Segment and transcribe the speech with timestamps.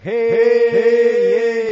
[0.00, 1.66] Hey, hey,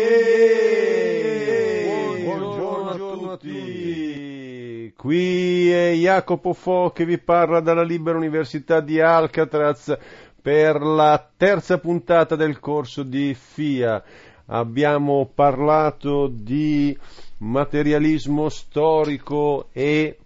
[2.17, 4.93] hey, buongiorno, a tutti.
[4.97, 9.97] Qui è Jacopo Fo che vi parla dalla Libera Università di Alcatraz
[10.43, 14.03] per la terza puntata del corso di FIA.
[14.47, 16.99] Abbiamo parlato di
[17.39, 20.19] materialismo storico e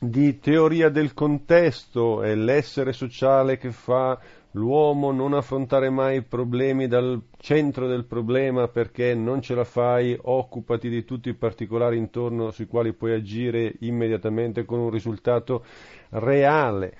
[0.00, 4.18] di teoria del contesto, è l'essere sociale che fa
[4.52, 10.88] l'uomo non affrontare mai problemi dal centro del problema perché non ce la fai, occupati
[10.88, 15.64] di tutti i particolari intorno sui quali puoi agire immediatamente con un risultato
[16.10, 16.96] reale.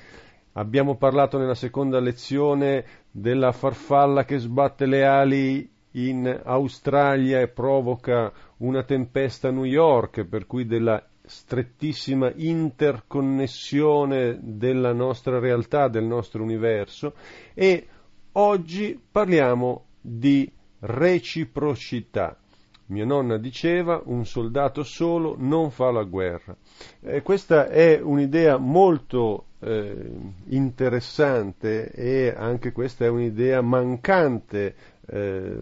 [0.52, 8.32] Abbiamo parlato nella seconda lezione della farfalla che sbatte le ali in Australia e provoca
[8.58, 16.42] una tempesta a New York, per cui della strettissima interconnessione della nostra realtà, del nostro
[16.42, 17.14] universo
[17.54, 17.86] e
[18.32, 22.36] oggi parliamo di reciprocità.
[22.86, 26.56] Mia nonna diceva un soldato solo non fa la guerra.
[27.00, 30.10] Eh, questa è un'idea molto eh,
[30.46, 34.74] interessante e anche questa è un'idea mancante
[35.06, 35.58] eh,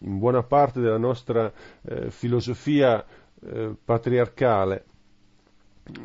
[0.00, 3.04] in buona parte della nostra eh, filosofia
[3.46, 4.84] eh, patriarcale.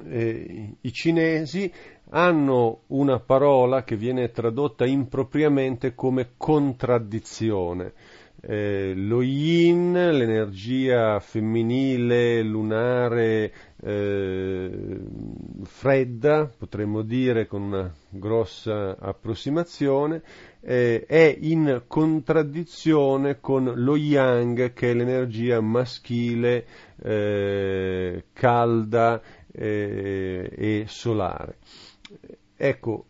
[0.05, 1.71] Eh, I cinesi
[2.09, 7.93] hanno una parola che viene tradotta impropriamente come contraddizione.
[8.39, 14.99] Eh, lo yin, l'energia femminile, lunare, eh,
[15.63, 20.21] fredda, potremmo dire con una grossa approssimazione,
[20.61, 26.65] eh, è in contraddizione con lo yang che è l'energia maschile,
[27.01, 29.19] eh, calda
[29.51, 31.57] eh, e solare.
[32.55, 33.05] Ecco,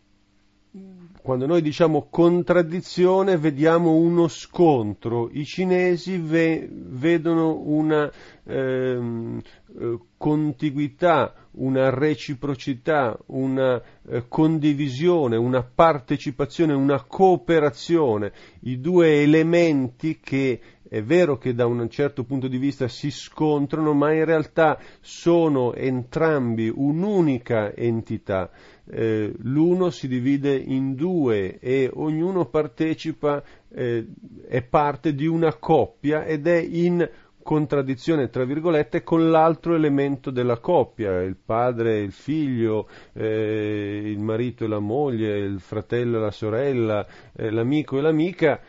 [1.28, 8.10] quando noi diciamo contraddizione vediamo uno scontro, i cinesi ve- vedono una
[8.44, 9.38] ehm,
[9.78, 13.78] eh, contiguità, una reciprocità, una
[14.08, 21.88] eh, condivisione, una partecipazione, una cooperazione, i due elementi che è vero che da un
[21.90, 28.50] certo punto di vista si scontrano, ma in realtà sono entrambi un'unica entità.
[28.90, 34.06] Eh, l'uno si divide in due e ognuno partecipa, eh,
[34.46, 37.06] è parte di una coppia ed è in
[37.48, 44.18] contraddizione, tra virgolette, con l'altro elemento della coppia, il padre e il figlio, eh, il
[44.18, 48.60] marito e la moglie, il fratello e la sorella, eh, l'amico e l'amica,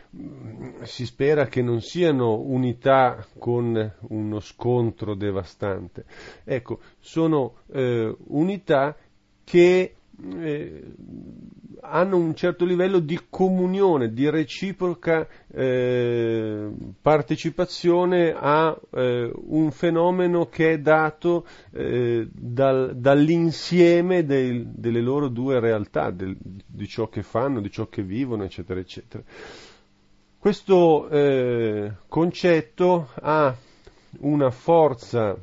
[0.84, 6.06] si spera che non siano unità con uno scontro devastante.
[6.42, 8.96] Ecco, sono eh, unità
[9.44, 9.94] che
[10.38, 10.82] eh,
[11.82, 16.70] hanno un certo livello di comunione, di reciproca eh,
[17.00, 25.58] partecipazione a eh, un fenomeno che è dato eh, dal, dall'insieme del, delle loro due
[25.58, 29.22] realtà, del, di ciò che fanno, di ciò che vivono, eccetera, eccetera.
[30.38, 33.54] Questo eh, concetto ha
[34.20, 35.36] una forza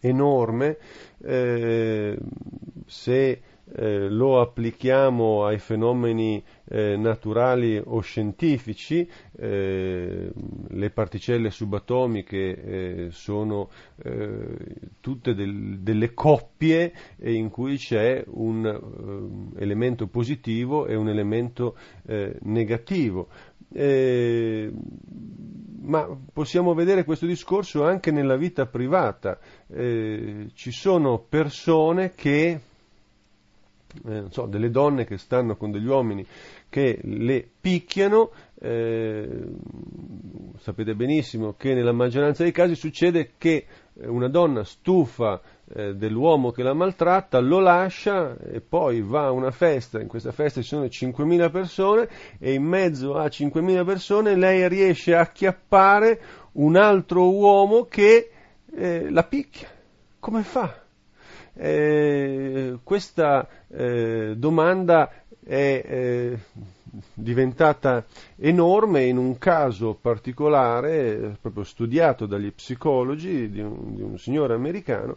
[0.00, 0.78] enorme
[1.22, 2.18] eh,
[2.86, 3.42] se
[3.72, 10.32] eh, lo applichiamo ai fenomeni eh, naturali o scientifici, eh,
[10.68, 13.70] le particelle subatomiche eh, sono
[14.02, 14.56] eh,
[15.00, 16.92] tutte del, delle coppie
[17.22, 21.76] in cui c'è un elemento positivo e un elemento
[22.40, 23.28] negativo.
[25.82, 29.38] ma possiamo vedere questo discorso anche nella vita privata.
[29.68, 32.60] ci sono persone che
[34.06, 36.26] eh, so, delle donne che stanno con degli uomini
[36.68, 38.30] che le picchiano,
[38.60, 39.44] eh,
[40.58, 45.40] sapete benissimo che nella maggioranza dei casi succede che eh, una donna stufa
[45.72, 50.32] eh, dell'uomo che la maltratta, lo lascia e poi va a una festa, in questa
[50.32, 52.08] festa ci sono 5.000 persone
[52.38, 56.20] e in mezzo a 5.000 persone lei riesce a acchiappare
[56.52, 58.30] un altro uomo che
[58.72, 59.68] eh, la picchia.
[60.18, 60.88] Come fa?
[61.54, 65.10] Eh, questa eh, domanda
[65.44, 66.38] è eh,
[67.14, 68.04] diventata
[68.36, 75.16] enorme in un caso particolare, proprio studiato dagli psicologi, di un, di un signore americano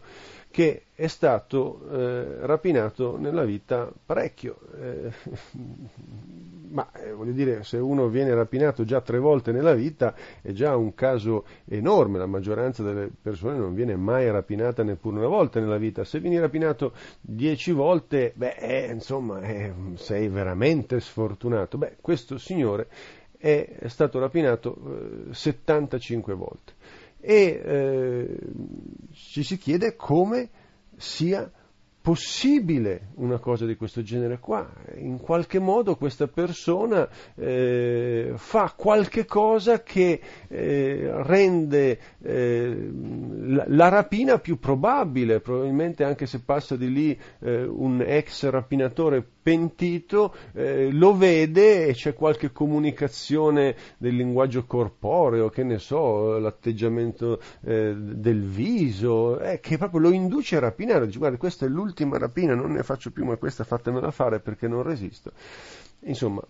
[0.53, 4.59] che è stato eh, rapinato nella vita parecchio.
[4.79, 5.11] Eh,
[6.69, 10.13] ma eh, voglio dire, se uno viene rapinato già tre volte nella vita
[10.44, 15.27] è già un caso enorme, la maggioranza delle persone non viene mai rapinata neppure una
[15.27, 16.03] volta nella vita.
[16.03, 19.41] Se vieni rapinato dieci volte, beh, eh, insomma,
[19.95, 21.79] sei veramente sfortunato.
[21.79, 22.89] Beh, questo signore
[23.39, 24.77] è stato rapinato
[25.29, 26.73] eh, 75 volte.
[27.25, 28.38] E eh,
[29.14, 30.50] ci si chiede come
[30.98, 31.50] sia
[32.04, 34.70] possibile una cosa di questo genere qua.
[34.96, 42.92] In qualche modo questa persona eh, fa qualche cosa che eh, rende eh,
[43.46, 49.25] la, la, rapina più probabile, probabilmente anche se passa di lì eh, un ex rapinatore
[49.44, 57.40] pentito, eh, lo vede e c'è qualche comunicazione del linguaggio corporeo, che ne so, l'atteggiamento
[57.63, 62.18] eh, del viso, che proprio lo induce a rapinare, dice guarda questa è l'ultima l'ultima
[62.18, 65.31] rapina non ne faccio più, ma questa fatemela fare perché non resisto.
[66.01, 66.42] Insomma,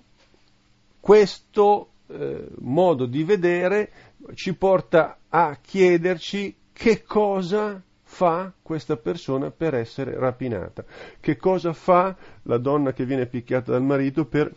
[0.99, 3.91] questo eh, modo di vedere
[4.33, 7.81] ci porta a chiederci che cosa
[8.13, 10.85] fa questa persona per essere rapinata,
[11.19, 14.53] che cosa fa la donna che viene picchiata dal marito per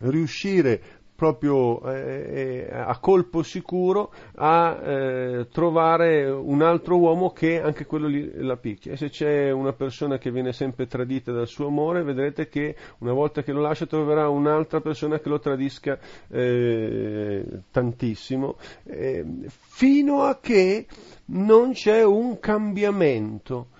[0.00, 8.06] riuscire proprio eh, a colpo sicuro a eh, trovare un altro uomo che anche quello
[8.06, 8.92] lì la picchia.
[8.92, 13.12] E se c'è una persona che viene sempre tradita dal suo amore, vedrete che una
[13.12, 15.98] volta che lo lascia troverà un'altra persona che lo tradisca
[16.28, 20.86] eh, tantissimo, eh, fino a che
[21.24, 23.70] non c'è un cambiamento,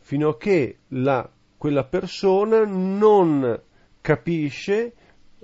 [0.00, 3.60] fino a che la, quella persona non
[4.00, 4.94] capisce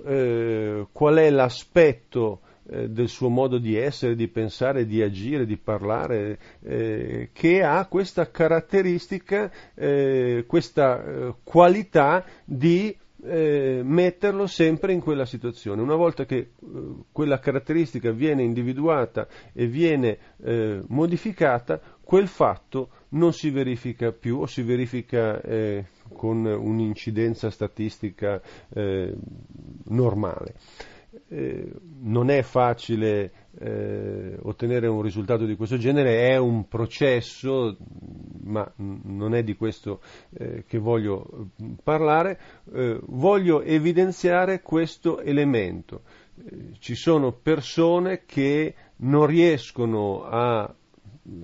[0.05, 2.41] eh, qual è l'aspetto
[2.71, 7.85] eh, del suo modo di essere, di pensare, di agire, di parlare, eh, che ha
[7.87, 15.81] questa caratteristica, eh, questa qualità di metterlo sempre in quella situazione.
[15.81, 16.51] Una volta che
[17.11, 20.17] quella caratteristica viene individuata e viene
[20.87, 29.15] modificata, quel fatto non si verifica più o si verifica eh, con un'incidenza statistica eh,
[29.85, 30.55] normale.
[31.27, 31.71] Eh,
[32.01, 37.77] non è facile eh, ottenere un risultato di questo genere, è un processo,
[38.43, 40.01] ma non è di questo
[40.37, 41.49] eh, che voglio
[41.83, 42.39] parlare,
[42.73, 46.03] eh, voglio evidenziare questo elemento.
[46.79, 50.73] Ci sono persone che non riescono a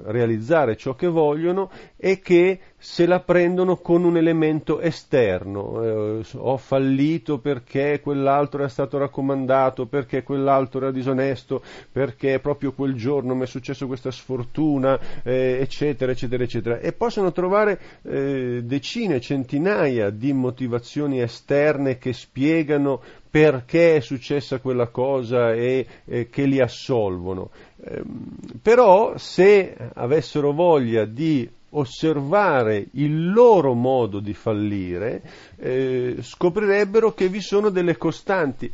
[0.03, 6.19] realizzare ciò che vogliono e che se la prendono con un elemento esterno.
[6.19, 12.93] Eh, ho fallito perché quell'altro era stato raccomandato, perché quell'altro era disonesto, perché proprio quel
[12.93, 16.79] giorno mi è successo questa sfortuna, eh, eccetera, eccetera, eccetera.
[16.79, 23.01] E possono trovare eh, decine, centinaia di motivazioni esterne che spiegano
[23.35, 25.85] perché è successa quella cosa e
[26.29, 27.49] che li assolvono.
[27.87, 35.21] Ehm, però se avessero voglia di osservare il loro modo di fallire,
[35.57, 38.71] eh, scoprirebbero che vi sono delle costanti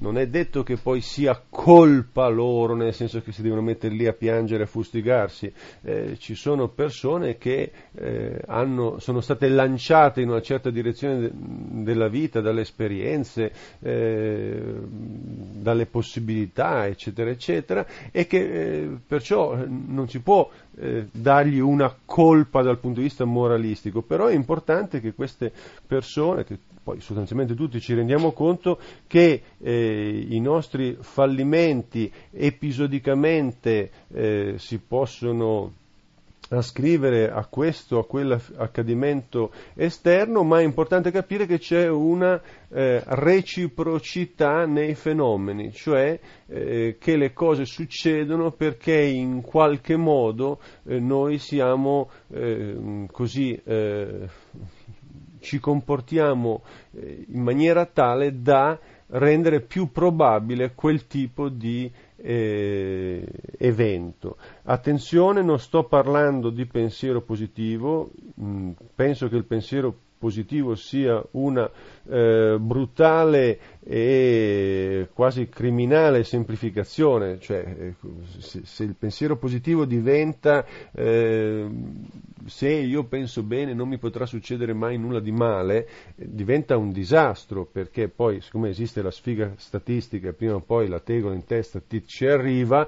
[0.00, 4.06] non è detto che poi sia colpa loro, nel senso che si devono mettere lì
[4.06, 5.52] a piangere, a fustigarsi.
[5.82, 11.32] Eh, ci sono persone che eh, hanno, sono state lanciate in una certa direzione de-
[11.32, 20.20] della vita, dalle esperienze, eh, dalle possibilità, eccetera, eccetera, e che eh, perciò non si
[20.20, 25.50] può eh, dargli una colpa dal punto di vista moralistico, però è importante che queste
[25.86, 26.58] persone, che
[26.88, 35.74] poi sostanzialmente tutti ci rendiamo conto che eh, i nostri fallimenti episodicamente eh, si possono
[36.50, 44.64] ascrivere a questo, a quell'accadimento esterno, ma è importante capire che c'è una eh, reciprocità
[44.64, 52.08] nei fenomeni, cioè eh, che le cose succedono perché in qualche modo eh, noi siamo
[52.32, 54.26] eh, così eh,
[55.40, 58.78] ci comportiamo eh, in maniera tale da
[59.10, 63.24] rendere più probabile quel tipo di eh,
[63.58, 64.36] evento.
[64.64, 71.22] Attenzione, non sto parlando di pensiero positivo, mh, mm, penso che il pensiero positivo sia
[71.32, 71.70] una
[72.08, 77.94] eh, brutale e quasi criminale semplificazione, cioè eh,
[78.38, 81.66] se, se, il pensiero positivo diventa eh,
[82.46, 86.92] se io penso bene non mi potrà succedere mai nulla di male, eh, diventa un
[86.92, 91.80] disastro perché poi siccome esiste la sfiga statistica, prima o poi la tegola in testa
[91.80, 92.86] ti ci arriva,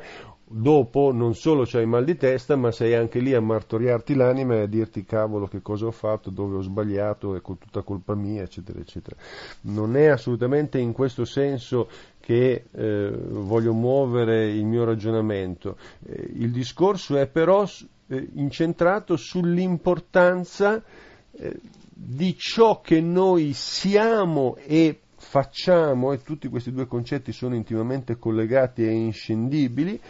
[0.53, 4.61] dopo non solo c'hai mal di testa, ma sei anche lì a martoriarti l'anima e
[4.63, 8.81] a dirti cavolo che cosa ho fatto, dove ho sbagliato, è tutta colpa mia, eccetera,
[8.81, 9.15] eccetera.
[9.63, 11.89] Non è assolutamente in questo senso
[12.19, 15.77] che eh, voglio muovere il mio ragionamento.
[16.05, 17.65] Eh, il discorso è però
[18.09, 20.83] eh, incentrato sull'importanza
[21.31, 21.61] eh,
[21.93, 28.85] di ciò che noi siamo e facciamo, e tutti questi due concetti sono intimamente collegati
[28.85, 30.01] e inscindibili,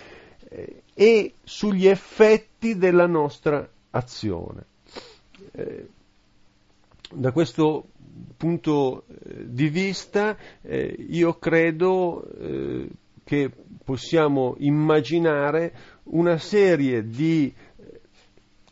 [0.51, 4.65] eh, e sugli effetti della nostra azione.
[5.53, 5.87] Eh,
[7.13, 7.87] da questo
[8.37, 12.29] punto eh, di vista io credo
[13.25, 13.51] che
[13.85, 15.73] possiamo immaginare
[16.05, 17.53] una serie di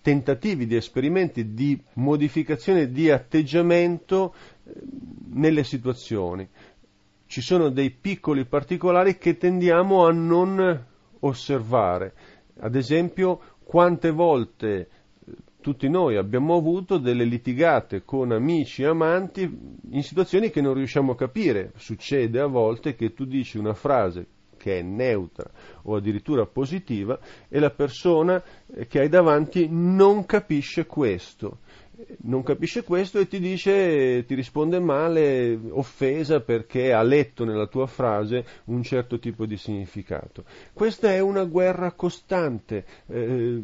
[0.03, 4.35] tentativi, di esperimenti di modificazione di atteggiamento
[5.33, 6.49] nelle situazioni.
[7.27, 10.87] Ci sono dei piccoli particolari che tendiamo a non
[11.21, 12.13] osservare.
[12.61, 19.43] Ad esempio, quante volte eh, tutti noi abbiamo avuto delle litigate con amici amanti
[19.91, 21.73] in situazioni che non riusciamo a capire.
[21.77, 24.27] Succede a volte che tu dici una frase
[24.59, 25.49] che è neutra
[25.83, 28.43] o addirittura positiva e la persona
[28.75, 31.61] eh, che hai davanti non capisce questo
[32.23, 37.87] non capisce questo e ti dice, ti risponde male, offesa perché ha letto nella tua
[37.87, 40.45] frase un certo tipo di significato.
[40.73, 43.63] Questa è una guerra costante, eh,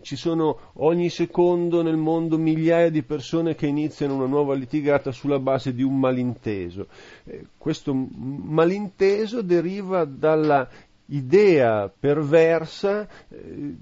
[0.00, 5.38] ci sono ogni secondo nel mondo migliaia di persone che iniziano una nuova litigata sulla
[5.38, 6.86] base di un malinteso.
[7.24, 10.68] Eh, questo malinteso deriva dalla
[11.06, 13.76] idea perversa eh,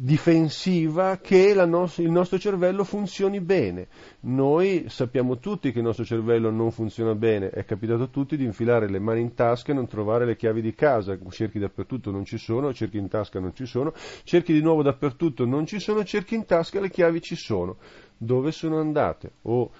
[0.00, 3.88] difensiva che no- il nostro cervello funzioni bene.
[4.20, 8.44] Noi sappiamo tutti che il nostro cervello non funziona bene, è capitato a tutti di
[8.44, 12.24] infilare le mani in tasca e non trovare le chiavi di casa, cerchi dappertutto non
[12.24, 16.04] ci sono, cerchi in tasca non ci sono, cerchi di nuovo dappertutto non ci sono,
[16.04, 17.78] cerchi in tasca le chiavi ci sono.
[18.16, 19.32] Dove sono andate?
[19.42, 19.70] O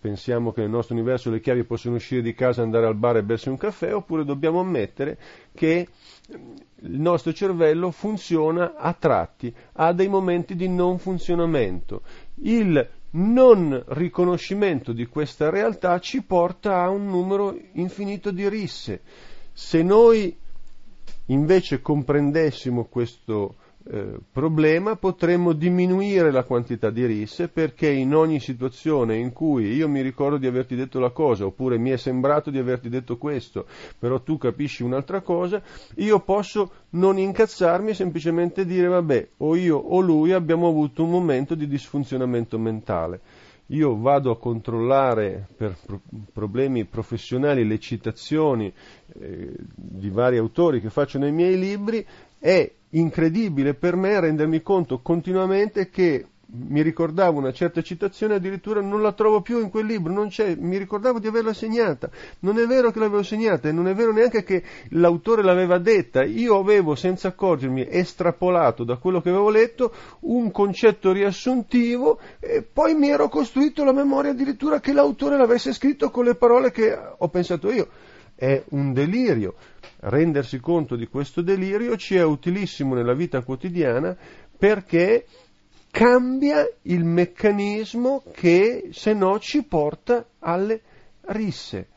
[0.00, 3.22] pensiamo che nel nostro universo le chiavi possono uscire di casa, andare al bar e
[3.22, 5.18] bersi un caffè, oppure dobbiamo ammettere
[5.54, 5.88] che
[6.28, 12.02] il nostro cervello funziona a tratti, ha dei momenti di non funzionamento.
[12.42, 19.00] Il non riconoscimento di questa realtà ci porta a un numero infinito di risse.
[19.52, 20.36] Se noi
[21.26, 23.56] invece comprendessimo questo
[23.88, 29.88] eh, problema potremmo diminuire la quantità di risse perché in ogni situazione in cui io
[29.88, 33.66] mi ricordo di averti detto la cosa oppure mi è sembrato di averti detto questo,
[33.96, 35.62] però tu capisci un'altra cosa,
[35.96, 41.10] io posso non incazzarmi e semplicemente dire vabbè, o io o lui abbiamo avuto un
[41.10, 43.20] momento di disfunzionamento mentale.
[43.70, 46.00] Io vado a controllare per pro-
[46.32, 48.72] problemi professionali le citazioni
[49.18, 52.06] eh, di vari autori che faccio nei miei libri,
[52.46, 59.02] è incredibile per me rendermi conto continuamente che mi ricordavo una certa citazione, addirittura non
[59.02, 62.08] la trovo più in quel libro, non c'è, mi ricordavo di averla segnata.
[62.40, 66.22] Non è vero che l'avevo segnata e non è vero neanche che l'autore l'aveva detta.
[66.22, 72.94] Io avevo, senza accorgermi, estrapolato da quello che avevo letto un concetto riassuntivo e poi
[72.94, 77.28] mi ero costruito la memoria addirittura che l'autore l'avesse scritto con le parole che ho
[77.28, 77.88] pensato io.
[78.36, 79.54] È un delirio
[80.00, 84.16] rendersi conto di questo delirio ci è utilissimo nella vita quotidiana
[84.58, 85.26] perché
[85.90, 90.82] cambia il meccanismo che se no ci porta alle
[91.28, 91.88] risse.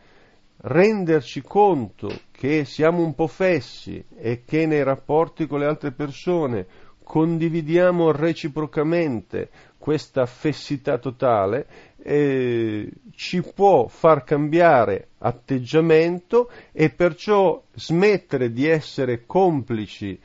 [0.61, 6.65] Renderci conto che siamo un po' fessi e che nei rapporti con le altre persone
[7.03, 11.67] condividiamo reciprocamente questa fessità totale
[12.01, 20.19] eh, ci può far cambiare atteggiamento e perciò smettere di essere complici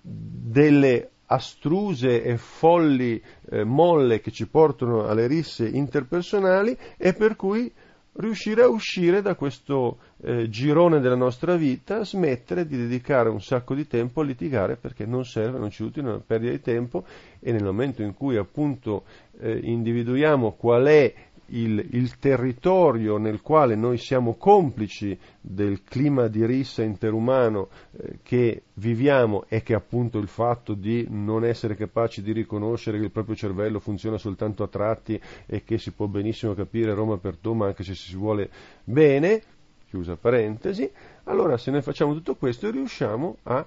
[0.00, 7.70] delle astruse e folli eh, molle che ci portano alle risse interpersonali e per cui
[8.18, 13.74] riuscire a uscire da questo eh, girone della nostra vita, smettere di dedicare un sacco
[13.74, 17.04] di tempo a litigare perché non serve, non ci utile una perdita di tempo
[17.40, 19.04] e nel momento in cui appunto
[19.40, 21.14] eh, individuiamo qual è
[21.48, 28.62] il, il, territorio nel quale noi siamo complici del clima di rissa interumano eh, che
[28.74, 33.36] viviamo e che appunto il fatto di non essere capaci di riconoscere che il proprio
[33.36, 37.84] cervello funziona soltanto a tratti e che si può benissimo capire Roma per Toma anche
[37.84, 38.50] se si vuole
[38.84, 39.42] bene,
[39.88, 40.90] chiusa parentesi,
[41.24, 43.66] allora se noi facciamo tutto questo riusciamo a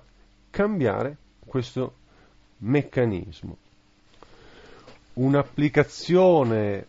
[0.49, 1.95] cambiare questo
[2.57, 3.69] meccanismo
[5.13, 6.87] un'applicazione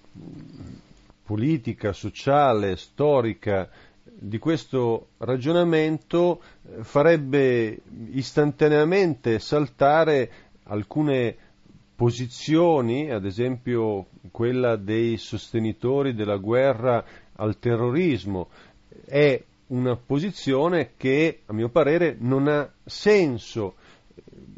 [1.25, 3.69] politica, sociale, storica
[4.05, 7.81] di questo ragionamento eh, farebbe
[8.13, 10.31] istantaneamente saltare
[10.65, 11.37] alcune
[11.97, 18.49] posizioni, ad esempio quella dei sostenitori della guerra al terrorismo.
[19.05, 23.75] È una posizione che, a mio parere, non ha senso.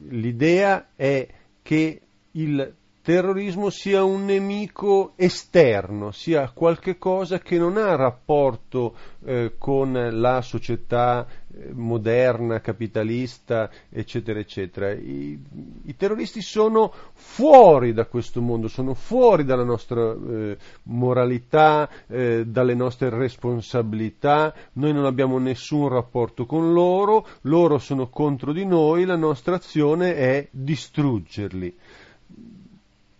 [0.09, 1.26] L'idea è
[1.62, 2.00] che
[2.33, 8.96] il terrorismo sia un nemico esterno, sia qualche cosa che non ha rapporto
[9.26, 14.90] eh, con la società eh, moderna, capitalista, eccetera, eccetera.
[14.90, 15.38] I,
[15.82, 22.75] I, terroristi sono fuori da questo mondo, sono fuori dalla nostra eh, moralità, eh, dalle
[22.75, 29.16] nostre responsabilità, noi non abbiamo nessun rapporto con loro, loro sono contro di noi, la
[29.16, 31.76] nostra azione è distruggerli.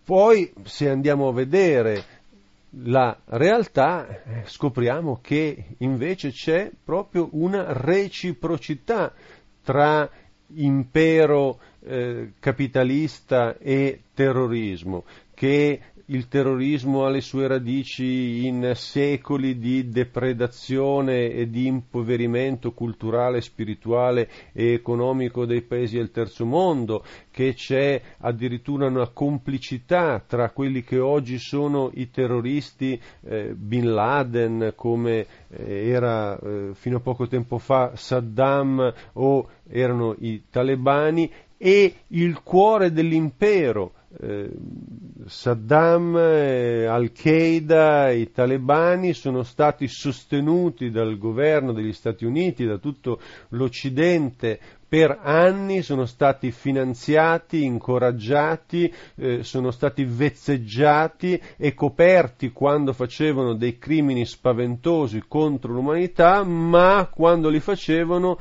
[0.05, 2.03] Poi se andiamo a vedere
[2.83, 9.11] la realtà scopriamo che invece c'è proprio una reciprocità
[9.63, 10.07] tra
[10.53, 19.89] impero eh, capitalista e terrorismo, che il terrorismo ha le sue radici in secoli di
[19.89, 27.99] depredazione e di impoverimento culturale, spirituale e economico dei paesi del terzo mondo, che c'è
[28.19, 35.89] addirittura una complicità tra quelli che oggi sono i terroristi eh, Bin Laden, come eh,
[35.89, 42.91] era eh, fino a poco tempo fa Saddam o erano i talebani, e il cuore
[42.91, 43.93] dell'impero
[45.25, 53.19] Saddam, eh, Al-Qaeda, i talebani sono stati sostenuti dal governo degli Stati Uniti, da tutto
[53.49, 54.59] l'Occidente
[54.95, 63.77] per anni sono stati finanziati, incoraggiati, eh, sono stati vezzeggiati e coperti quando facevano dei
[63.77, 68.37] crimini spaventosi contro l'umanità, ma quando li facevano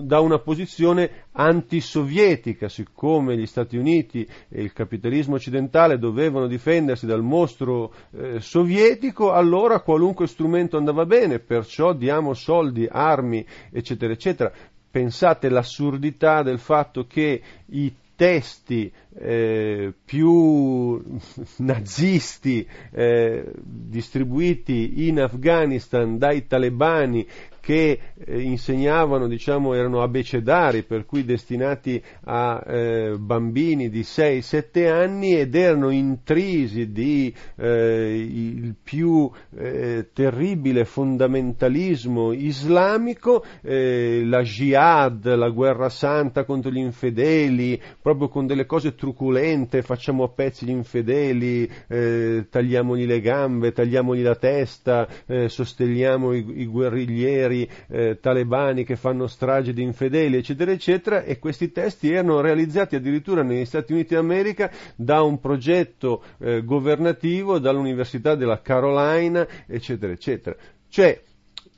[0.00, 7.22] da una posizione antisovietica, siccome gli Stati Uniti e il capitalismo occidentale dovevano difendersi dal
[7.22, 14.52] mostro eh, sovietico, allora qualunque strumento andava bene, perciò diamo soldi, armi, eccetera, eccetera
[14.96, 21.02] pensate l'assurdità del fatto che i testi eh, più
[21.58, 27.28] nazisti eh, distribuiti in Afghanistan dai talebani
[27.66, 35.36] che eh, insegnavano, diciamo, erano abecedari, per cui destinati a eh, bambini di 6-7 anni
[35.36, 45.48] ed erano intrisi di eh, il più eh, terribile fondamentalismo islamico, eh, la jihad, la
[45.48, 51.68] guerra santa contro gli infedeli, proprio con delle cose truculente, facciamo a pezzi gli infedeli,
[51.88, 55.08] eh, tagliamogli le gambe, tagliamogli la testa,
[55.48, 61.38] sostelliamo i, i guerriglieri, vari eh, talebani che fanno strage di infedeli, eccetera, eccetera, e
[61.38, 68.34] questi testi erano realizzati addirittura negli Stati Uniti d'America da un progetto eh, governativo, dall'Università
[68.34, 70.56] della Carolina, eccetera, eccetera.
[70.88, 71.22] Cioè,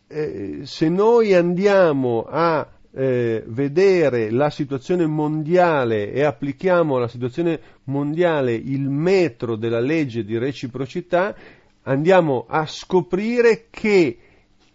[0.08, 8.54] eh, se noi andiamo a eh, vedere la situazione mondiale e applichiamo alla situazione mondiale
[8.54, 11.34] il metro della legge di reciprocità,
[11.82, 14.18] andiamo a scoprire che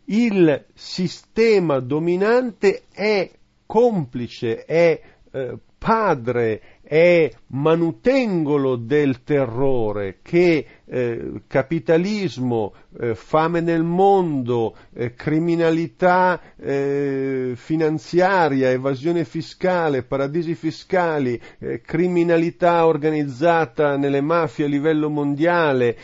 [0.05, 3.29] il sistema dominante è
[3.65, 14.75] complice, è eh, padre, è manutengolo del terrore che eh, capitalismo, eh, fame nel mondo,
[14.93, 25.09] eh, criminalità eh, finanziaria, evasione fiscale, paradisi fiscali, eh, criminalità organizzata nelle mafie a livello
[25.09, 25.97] mondiale,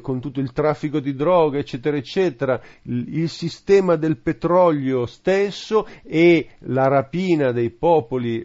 [0.00, 6.48] con tutto il traffico di droga, eccetera, eccetera, il, il, sistema del petrolio stesso e
[6.60, 8.44] la rapina dei popoli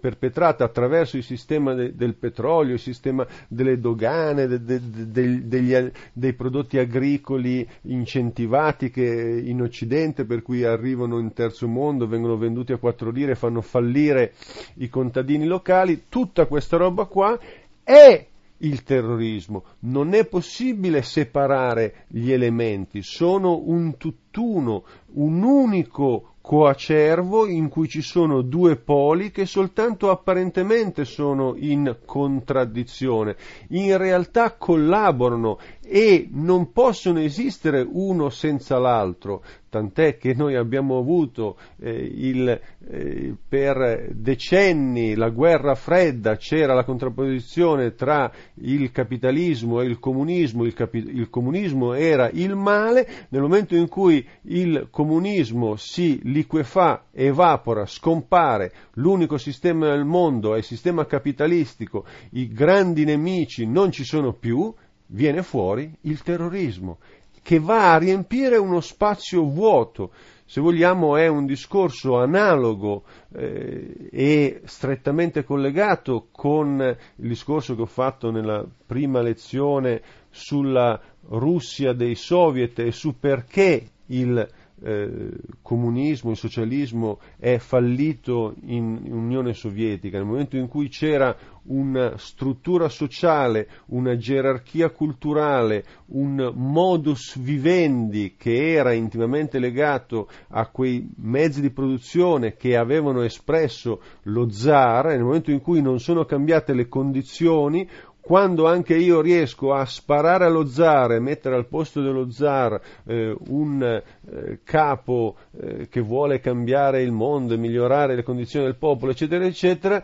[0.00, 5.74] perpetrata attraverso il sistema de, del petrolio, il sistema delle dogane, de, de, dei, degli,
[6.12, 12.72] dei prodotti agricoli incentivati che in Occidente, per cui arrivano in terzo mondo, vengono venduti
[12.72, 14.34] a 4 lire e fanno fallire
[14.74, 17.38] i contadini locali, tutta questa roba qua
[17.82, 18.26] è
[18.58, 19.64] il terrorismo.
[19.80, 28.02] Non è possibile separare gli elementi, sono un tutt'uno, un unico coacervo in cui ci
[28.02, 33.36] sono due poli che soltanto apparentemente sono in contraddizione,
[33.68, 35.58] in realtà collaborano
[35.92, 43.34] e non possono esistere uno senza l'altro, tant'è che noi abbiamo avuto eh, il, eh,
[43.48, 48.30] per decenni la guerra fredda, c'era la contrapposizione tra
[48.62, 53.88] il capitalismo e il comunismo, il, capi- il comunismo era il male, nel momento in
[53.88, 62.04] cui il comunismo si liquefà, evapora, scompare, l'unico sistema del mondo è il sistema capitalistico,
[62.34, 64.72] i grandi nemici non ci sono più,
[65.10, 66.98] viene fuori il terrorismo,
[67.42, 70.12] che va a riempire uno spazio vuoto.
[70.44, 77.86] se vogliamo, è un discorso analogo eh, e strettamente collegato con il discorso che ho
[77.86, 84.48] fatto nella prima lezione sulla Russia dei soviet e su perché il
[84.82, 85.30] eh,
[85.62, 92.88] comunismo, il socialismo è fallito in Unione Sovietica, nel momento in cui c'era una struttura
[92.88, 101.70] sociale, una gerarchia culturale, un modus vivendi che era intimamente legato a quei mezzi di
[101.70, 107.88] produzione che avevano espresso lo zar, nel momento in cui non sono cambiate le condizioni,
[108.20, 113.34] quando anche io riesco a sparare allo zar e mettere al posto dello zar eh,
[113.48, 119.12] un eh, capo eh, che vuole cambiare il mondo e migliorare le condizioni del popolo,
[119.12, 120.02] eccetera, eccetera,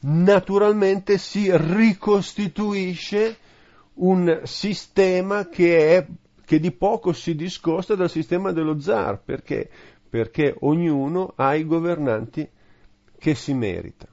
[0.00, 3.38] naturalmente si ricostituisce
[3.94, 6.06] un sistema che, è,
[6.44, 9.20] che di poco si discosta dal sistema dello zar.
[9.24, 9.70] Perché?
[10.08, 12.46] Perché ognuno ha i governanti
[13.18, 14.06] che si merita.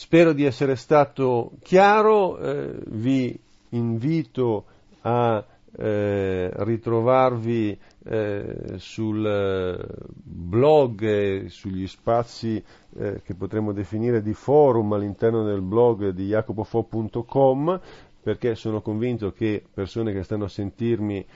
[0.00, 3.36] Spero di essere stato chiaro, eh, vi
[3.70, 4.64] invito
[5.00, 5.44] a
[5.76, 9.84] eh, ritrovarvi eh, sul eh,
[10.14, 12.62] blog sugli spazi
[12.96, 17.80] eh, che potremmo definire di forum all'interno del blog di jacopofo.com
[18.28, 21.26] perché sono convinto che persone che stanno a sentirmi eh,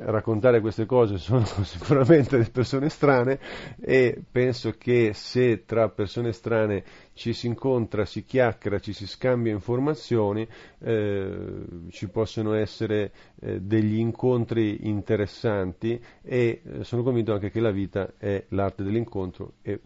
[0.00, 3.38] raccontare queste cose sono sicuramente persone strane
[3.80, 9.52] e penso che se tra persone strane ci si incontra, si chiacchiera, ci si scambia
[9.52, 10.44] informazioni,
[10.80, 17.70] eh, ci possono essere eh, degli incontri interessanti e eh, sono convinto anche che la
[17.70, 19.80] vita è l'arte dell'incontro e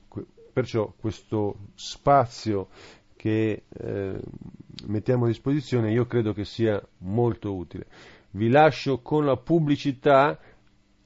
[0.50, 2.68] perciò questo spazio
[3.18, 4.20] che eh,
[4.86, 7.86] mettiamo a disposizione io credo che sia molto utile.
[8.30, 10.38] Vi lascio con la pubblicità,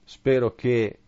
[0.05, 0.99] spero che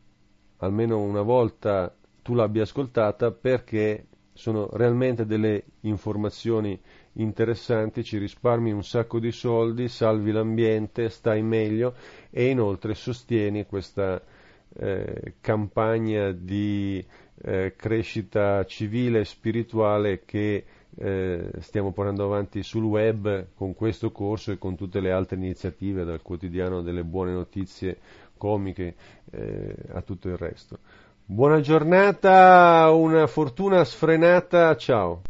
[0.59, 6.79] almeno una volta tu l'abbia ascoltata perché sono realmente delle informazioni
[7.15, 11.95] interessanti, ci risparmi un sacco di soldi, salvi l'ambiente, stai meglio
[12.31, 14.21] e inoltre sostieni questa
[14.77, 17.05] eh, campagna di
[17.43, 20.65] eh, crescita civile e spirituale che
[20.97, 26.05] eh, stiamo portando avanti sul web con questo corso e con tutte le altre iniziative,
[26.05, 27.99] dal quotidiano delle buone notizie
[28.37, 28.95] comiche
[29.31, 30.79] eh, a tutto il resto.
[31.25, 35.23] Buona giornata, una fortuna sfrenata, ciao.